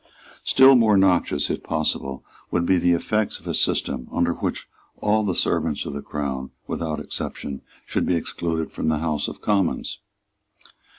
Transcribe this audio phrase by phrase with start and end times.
[0.43, 4.67] Still more noxious, if possible, would be the effects of a system under which
[4.99, 9.41] all the servants of the Crown, without exception, should be excluded from the House of
[9.41, 9.99] Commons.